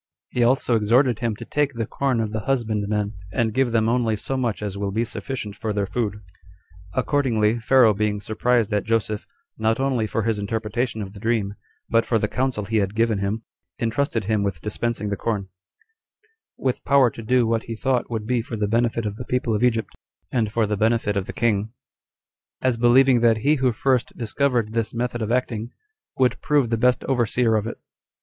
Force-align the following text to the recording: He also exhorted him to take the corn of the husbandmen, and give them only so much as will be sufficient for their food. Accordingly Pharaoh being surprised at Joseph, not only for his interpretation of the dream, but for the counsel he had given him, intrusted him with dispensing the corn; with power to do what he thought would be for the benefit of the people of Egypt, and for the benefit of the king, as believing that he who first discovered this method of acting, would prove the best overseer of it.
He 0.31 0.41
also 0.43 0.75
exhorted 0.75 1.19
him 1.19 1.35
to 1.35 1.45
take 1.45 1.73
the 1.73 1.85
corn 1.85 2.19
of 2.21 2.31
the 2.31 2.39
husbandmen, 2.47 3.13
and 3.31 3.53
give 3.53 3.71
them 3.71 3.87
only 3.87 4.15
so 4.15 4.35
much 4.35 4.63
as 4.63 4.75
will 4.75 4.89
be 4.89 5.05
sufficient 5.05 5.55
for 5.55 5.73
their 5.73 5.85
food. 5.85 6.23
Accordingly 6.95 7.59
Pharaoh 7.59 7.93
being 7.93 8.19
surprised 8.19 8.73
at 8.73 8.83
Joseph, 8.83 9.27
not 9.59 9.79
only 9.79 10.07
for 10.07 10.23
his 10.23 10.39
interpretation 10.39 11.03
of 11.03 11.13
the 11.13 11.19
dream, 11.19 11.53
but 11.87 12.03
for 12.03 12.17
the 12.17 12.27
counsel 12.27 12.65
he 12.65 12.77
had 12.77 12.95
given 12.95 13.19
him, 13.19 13.43
intrusted 13.77 14.23
him 14.23 14.41
with 14.41 14.59
dispensing 14.61 15.09
the 15.09 15.15
corn; 15.15 15.49
with 16.57 16.83
power 16.83 17.11
to 17.11 17.21
do 17.21 17.45
what 17.45 17.65
he 17.65 17.75
thought 17.75 18.09
would 18.09 18.25
be 18.25 18.41
for 18.41 18.55
the 18.55 18.67
benefit 18.67 19.05
of 19.05 19.17
the 19.17 19.25
people 19.25 19.53
of 19.53 19.63
Egypt, 19.63 19.91
and 20.31 20.51
for 20.51 20.65
the 20.65 20.75
benefit 20.75 21.15
of 21.15 21.27
the 21.27 21.31
king, 21.31 21.73
as 22.59 22.75
believing 22.75 23.19
that 23.19 23.37
he 23.45 23.53
who 23.57 23.71
first 23.71 24.17
discovered 24.17 24.73
this 24.73 24.95
method 24.95 25.21
of 25.21 25.31
acting, 25.31 25.69
would 26.17 26.41
prove 26.41 26.71
the 26.71 26.75
best 26.77 27.03
overseer 27.03 27.55
of 27.55 27.67
it. 27.67 27.77